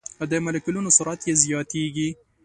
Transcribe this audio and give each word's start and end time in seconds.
د 0.31 0.33
مالیکولونو 0.45 0.89
سرعت 0.97 1.21
یې 1.27 1.33
زیاتیږي. 1.43 2.09